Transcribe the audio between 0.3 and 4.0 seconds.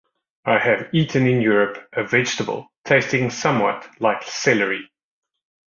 I have eaten in Europe a vegetable tasting somewhat